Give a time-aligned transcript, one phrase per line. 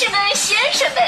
[0.00, 1.02] 士们、先生们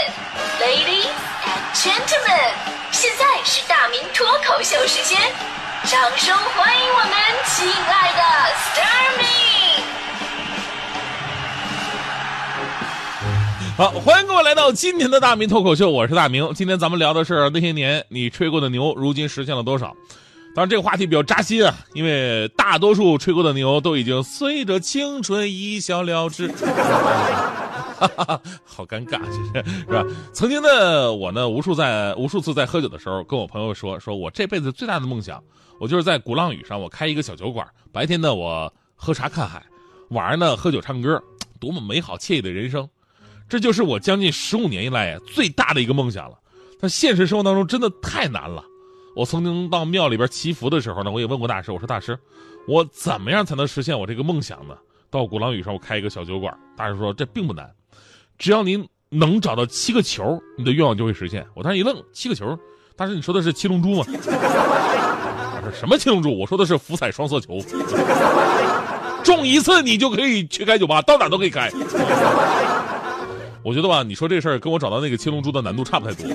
[0.60, 1.09] ，Ladies
[1.47, 2.52] and Gentlemen，
[2.91, 5.18] 现在是大明脱口秀时间，
[5.84, 7.10] 掌声欢迎我们
[7.46, 8.20] 亲爱的
[8.68, 9.80] Starmy！
[13.78, 16.52] 好，欢迎各位来到今天的大明脱口秀，我是大明。
[16.52, 19.96] 今天咱们聊的是那些年你吹过的牛，如今实现了多少？
[20.54, 26.52] 当然，这个话题比较扎心啊，因为大多数吹过的牛都已经随着青春一笑了之。
[28.64, 30.05] 好尴尬，其实是吧？
[30.32, 35.43] 曾经的我呢，无数在无数次在喝酒的时候，跟我朋友说，说我这辈子最大的梦想，
[35.79, 39.65] 我就是在鼓浪屿上，我开一个小酒馆，白天呢我喝茶看海，
[40.11, 41.23] 晚上呢喝酒唱歌，
[41.61, 42.89] 多么美好惬意的人生！
[43.49, 46.39] 这就是我将近十五年以来最大的一个梦想了。
[46.81, 48.65] 但现实生活当中真的太难了。
[49.15, 52.19] 我曾经到庙里边祈福的时候呢，我也问过大师，我说大师，
[52.67, 54.75] 我怎么样才能实现我这个梦想呢？
[55.11, 57.71] 到鼓浪屿上我开一个小酒馆，大师说这并不难，
[58.43, 61.47] 只要您能找到七个球，你的愿望就会实现。
[61.55, 62.59] 我当时一愣，七个球，
[62.97, 64.05] 当时你说的是七龙珠吗？
[64.05, 66.37] 他说什么七龙珠？
[66.37, 67.61] 我说的是福彩双色球，
[69.23, 71.71] 中一次你就可以去开酒吧，到哪都可以开。
[73.62, 76.27] 我觉得吧，你说这事儿跟我找到那个七龙珠的难度差不太多。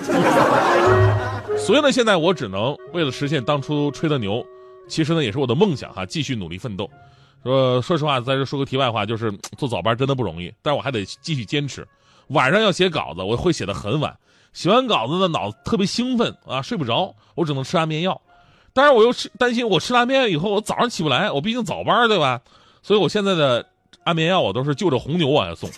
[1.58, 4.42] 所以呢，现在我只能为了实现当初吹的牛，
[4.88, 6.89] 其实呢也是我的梦想哈，继续努力奋斗。
[7.44, 11.86] 说说实话，在这说个题外话，就是做早班真的不容易，但我还得继续坚持。
[12.30, 14.17] 晚上要写稿子，我会写的很晚，
[14.53, 18.22] 写完稿子呢脑子特别兴奋啊，睡不着，我只能吃安眠药。
[18.73, 22.42] 但是我又吃担心我吃安眠药以后我早上起不来，我毕竟早班对吧？
[22.83, 23.66] 所以我现在的
[24.03, 25.70] 安眠药我都是就着红牛往下送。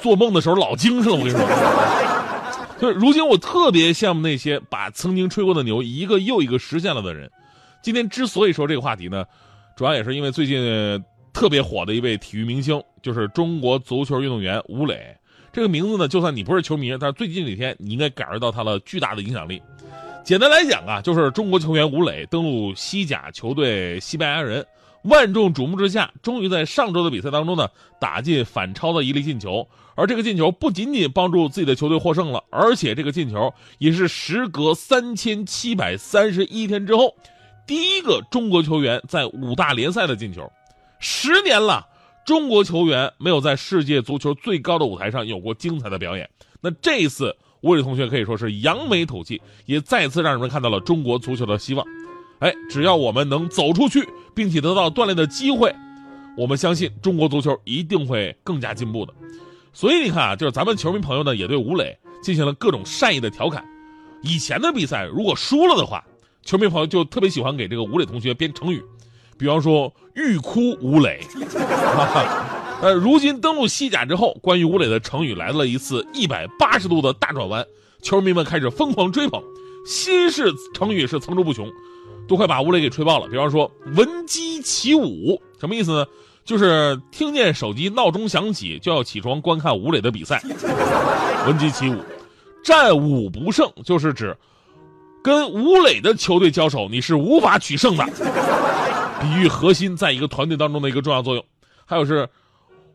[0.00, 1.40] 做梦的时候老精神了，我跟你说。
[2.80, 7.28] 就是如今我特别羡慕那些把曾经吹过的牛一个又一个实现了的人。
[7.82, 9.24] 今天之所以说这个话题呢，
[9.76, 11.04] 主要也是因为最近
[11.38, 15.16] 特别火的一位体育明星，就是中国足球运动员吴磊。
[15.52, 19.62] 这个名字呢，就算你不是球迷，但是最近几天你应该感受到他了巨大的影响力。
[20.24, 24.66] 简单来讲啊，就是中国球员吴磊登陆西甲球队西班牙人。
[25.02, 27.68] 万众瞩目之下，终于在上周的比赛当中呢，
[28.00, 29.64] 打进反超的一粒进球。
[29.94, 37.14] 而这个进球不仅仅帮助自己的球队获胜了，而且这个进球也是时隔三千七百三十一天之后，
[37.64, 40.50] 第一个中国球员在五大联赛的进球。
[41.00, 41.86] 十年了，
[42.26, 46.28] 中国球员没有在世界足球最高的舞台上有过精彩的表演。
[46.60, 51.86] 那这一次，吴磊同学可以说是扬眉吐气，也再次让人们看到了中国足球的希望。
[52.40, 55.74] 哎，只要我们能走出去，并且得到锻炼的机会，
[56.36, 59.14] 我们相信中国足球一定会更加进步的。
[59.72, 63.64] 所以你看啊，就是咱们球迷朋友呢，也对吴磊进行了各种善意的调侃。
[64.22, 66.04] 以前的比赛如果输了的话，
[66.42, 68.82] 球迷朋友就特别喜欢给这个吴磊同学编成语，
[69.38, 71.20] 比方说“欲哭无泪”。
[72.82, 77.64] 呃，如今登陆西甲之后，关于吴磊的成语来了一次一百八十度的大转弯，
[78.02, 79.42] 球迷们开始疯狂追捧，
[79.86, 81.70] 新式成语是层出不穷。
[82.28, 83.26] 都快把吴磊给吹爆了。
[83.28, 86.06] 比方说“闻鸡起舞”，什么意思呢？
[86.44, 90.42] 就是听见手机闹钟响起就要起床观看吴磊的比赛。
[91.46, 91.96] 闻鸡起舞，
[92.62, 94.36] 战五不胜，就是指
[95.22, 98.04] 跟吴磊的球队交手你是无法取胜的，
[99.20, 101.44] 比喻核心在一个团队当中的一个重要作用。
[101.84, 102.28] 还有是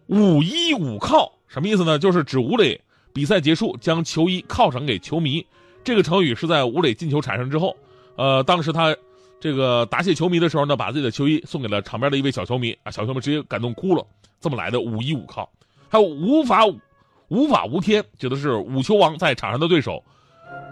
[0.07, 1.97] 五依五靠，什么意思呢？
[1.99, 2.79] 就是指吴磊
[3.13, 5.45] 比赛结束将球衣犒赏给球迷。
[5.83, 7.75] 这个成语是在吴磊进球产生之后，
[8.15, 8.95] 呃，当时他。
[9.39, 14.01] 这个答谢球迷的时候呢，把自己的球衣送给了场边的一位小球迷啊，小球迷直接感动哭了。
[14.39, 15.49] 这么来的五依五靠，
[15.89, 16.61] 还有无法
[17.27, 20.01] 无法无天，指的是五球王在场上的对手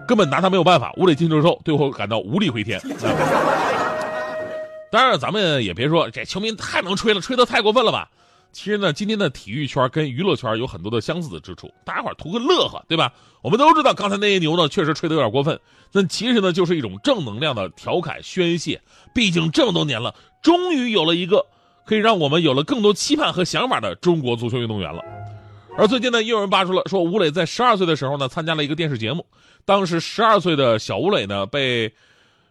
[0.07, 0.93] 根本拿他没有办法。
[0.95, 2.79] 吴磊进球之后，最后感到无力回天。
[4.91, 8.09] 当然，咱们也别说这球迷太能吹了，吹得太过分了吧。
[8.51, 13.13] 其实呢，今天的体育圈跟娱乐圈有很多的相似的之处，大家伙图个乐呵，对吧？
[13.41, 15.57] 我们都知道刚才那些牛呢，确实吹得有点过分，
[15.93, 18.81] 那其实呢，就是一种正能量的调侃宣泄。
[19.13, 21.45] 毕竟这么多年了，终于有了一个
[21.85, 25.01] 可以让我们有了更多期盼和想法的中国足球运动员了。
[25.77, 29.25] 而最近呢，又有人扒出了说，吴磊在十二岁的时候呢，参加了一个电视节目，
[29.63, 31.93] 当时十二岁的小吴磊呢，被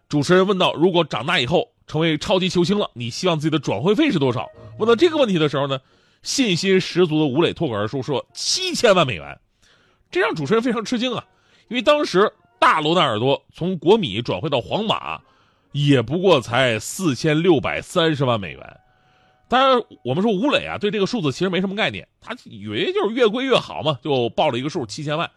[0.08, 1.68] 主持人问到，如果长大以后。
[1.90, 4.48] 成为超级球星了，你希望自己的转会费是多少？
[4.78, 5.80] 问到这个问题的时候呢，
[6.22, 9.40] 信心十足的吴磊脱口而出说七千万美元，
[10.08, 11.24] 这让主持人非常吃惊啊！
[11.66, 15.20] 因为当时大罗纳尔多从国米转会到皇马，
[15.72, 18.80] 也不过才四千六百三十万美元。
[19.48, 25.28] 当然，我们说吴磊啊，对这个数字其实没什么概念，他以为就是越贵越好嘛，就报了一个数七千万。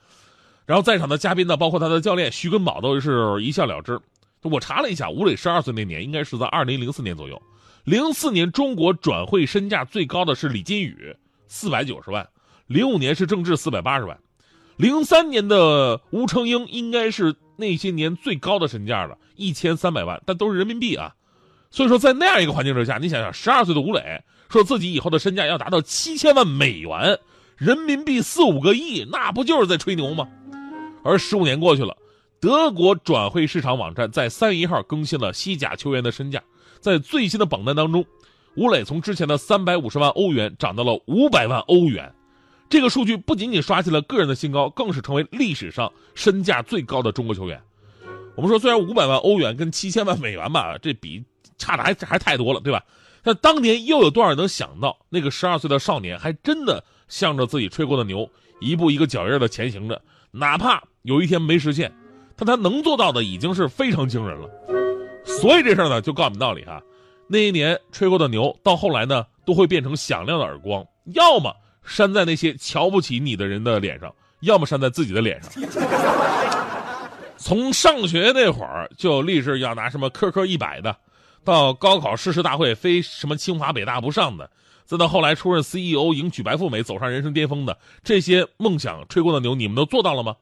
[0.67, 3.99] 然后在场的嘉宾呢，包括他的教练徐根宝都是一笑了之。
[4.43, 7.41] 我查了一下，吴磊十二岁那年应该是在二零零四年左右。
[7.83, 11.15] 零四年中国转会身价最高的是李金羽，
[11.47, 12.23] 四百九十万；
[12.67, 14.17] 零五年是郑智四百八十万，
[14.77, 21.13] 零三年的吴成英应该是那些年最高的身价了，一千三百万，但都是人民币啊。
[21.71, 27.19] 所以说，在那样一个环境之下，你想想，十二岁的吴磊说自己以后的身价要达到七千万美元，
[27.57, 30.27] 人民币四五个亿，那不就是在吹牛吗？
[31.03, 31.97] 而十五年过去了，
[32.43, 36.43] 德国转会市场网站在三月一号更新了西甲球员的身价，
[36.81, 38.05] 在最新的榜单当中，
[38.55, 42.13] 吴磊从之前的三百五十万欧元涨到了五百万欧元，
[42.67, 47.61] 这个数据不仅仅刷新了个人的新高，更是成为历史上身价最高的中国球员。
[48.35, 51.23] 我们说，虽然五百万欧元跟七千万美元吧，这比
[51.57, 52.83] 差的还还太多了，对吧？
[53.23, 58.29] 但当年又有多少人能想到，那个十二岁的少年还真的向着自己吹过的牛，
[58.59, 60.01] 一步一个脚印的前行着，
[60.31, 61.89] 哪怕有一天没实现，
[62.35, 64.49] 但他能做到的已经是非常惊人了。
[65.25, 66.81] 所以这事儿呢，就告诉你道理哈，
[67.27, 71.53] 那一年吹过的牛，到后来呢，都会变成响亮的耳光，要么
[71.83, 75.51] 扇在那些瞧不起你的人的脸上，要么扇在自己的脸上。
[77.37, 80.95] 从上学那会儿就立志要拿什么科科一百的。
[81.45, 84.49] 到高考誓师大会非什么清华北大不上的，
[84.85, 90.35] 再到后来出任 CEO 迎娶白富美走上人生巅峰的这些梦想吹过的牛，你们都做到了吗？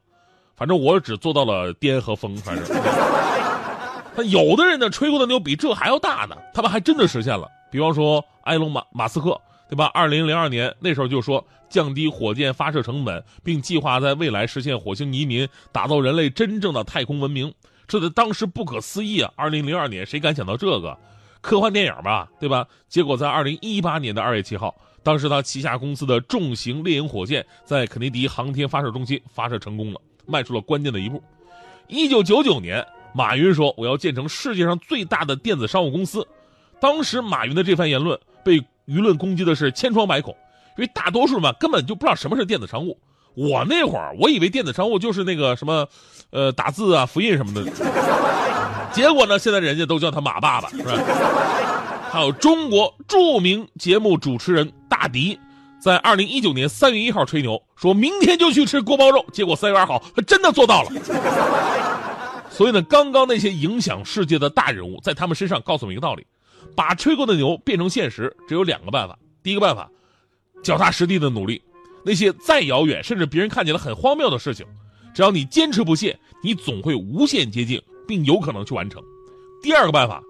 [0.56, 2.66] 反正我只做到了巅和峰，反正。
[4.16, 7.48] 那有的人呢，吹过的牛比这还要大呢，他们还真的实现了。
[7.72, 9.40] 比方说埃隆马马斯克，
[9.70, 9.86] 对吧？
[9.94, 17.54] 二零零二年那时候就说降低火箭发射成本，并计划在未来实现火星移民，打造人类真正的太空文明。
[17.88, 19.32] 这在当时不可思议啊！
[19.36, 20.98] 二零零二年，谁敢想到这个
[21.40, 22.30] 科幻电影吧？
[22.40, 22.68] 对吧？
[22.90, 31.22] 结果在二零一八年的二月七号，当时他旗下公司的重型猎鹰火箭在肯尼迪航天发射中心发射成功了，迈出了关键的一步。
[31.88, 36.28] 一九九九年，马云说我要建成世界上最大的电子商务公司。
[36.80, 40.36] 当时马云的这番言论被舆论攻击的是千疮百孔，
[40.78, 42.98] 因为大多数嘛根本就不知道什么是电子商务。
[43.34, 45.88] 我那会儿我以为电子商务就是那个什么。
[46.32, 47.62] 呃，打字啊，复印什么的，
[48.94, 49.38] 结果呢？
[49.38, 50.94] 现在人家都叫他马爸爸，是吧？
[52.10, 55.38] 还有中国著名节目主持人大迪，
[55.82, 60.92] 在二零一九年三月一号吹牛，说明天就去吃锅包肉，结果三月二号他真的做到了。
[62.52, 66.24] 所以呢，刚刚那些影响世界的大人物，在他们身上告诉我们一个道理：
[66.76, 69.18] 把吹过的牛变成现实，只有两个办法。
[69.42, 69.90] 第一个办法，
[70.64, 71.60] 脚踏实地的努力，
[72.06, 74.64] 那些再遥远，甚至别人看起来很荒谬的事情。
[75.16, 79.02] 只要你坚持不懈，你总会无限接近，并有可能去完成。
[79.64, 80.22] 第二个办法，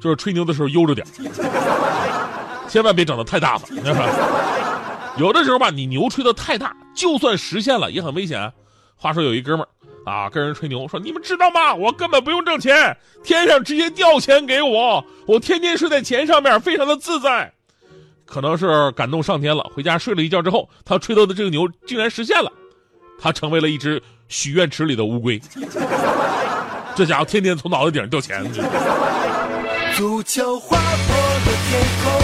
[0.00, 1.06] 就是吹牛的时候悠着点
[2.68, 3.66] 千万别长得太大方。
[5.18, 8.52] 有的时候吧，你牛吹的太大，就算实现了也很危险。
[8.96, 9.68] 话说有一哥们儿
[10.10, 11.74] 啊，跟人吹牛说：“你们知道吗？
[11.74, 17.52] 我根本不用挣钱，天上直接掉钱给我，我天天睡在钱上面，非常的自在。”
[18.24, 22.50] 可能是感动上天了，回家睡了一觉之后，他吹到的这个牛竟然实现了，
[23.20, 24.02] 他成为了一只。
[24.30, 25.40] 许愿池里的乌龟，
[26.94, 28.44] 这家伙天天从脑袋顶上掉钱。
[29.96, 32.17] 足球划破了天空，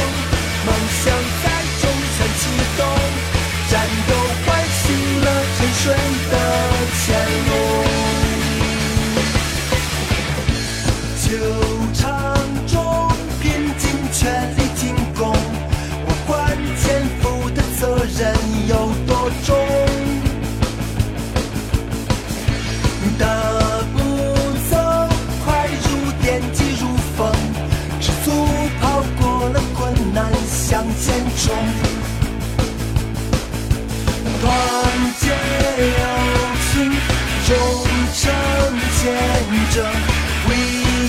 [39.76, 39.80] We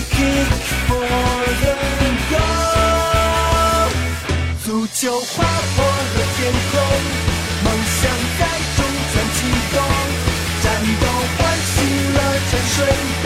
[0.09, 0.49] kick
[0.87, 1.05] for
[1.61, 1.75] the
[2.31, 3.93] goal。
[4.65, 6.73] 足球划破了天空，
[7.63, 8.01] 梦想
[8.39, 8.41] 在
[8.75, 8.79] 中
[9.13, 9.37] 川启
[9.71, 9.77] 动，
[10.63, 10.65] 战
[10.99, 11.03] 斗
[11.37, 11.77] 唤醒
[12.15, 12.19] 了
[12.49, 12.77] 沉睡
[13.23, 13.25] 的。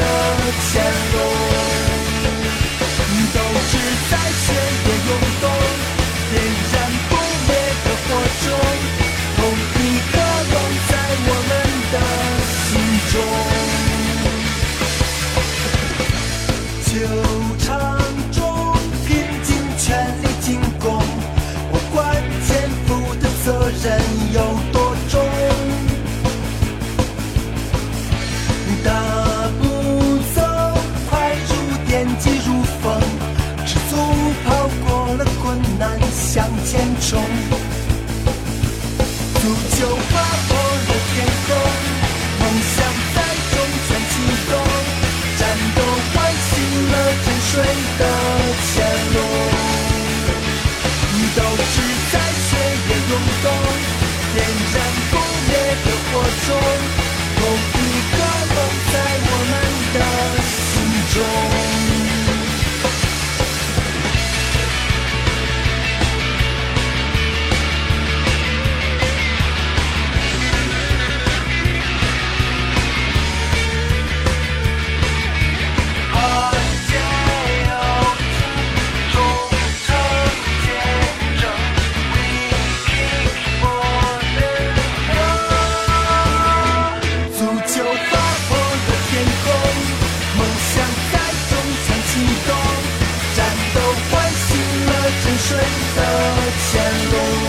[95.50, 95.62] 水的
[96.60, 97.49] 前路。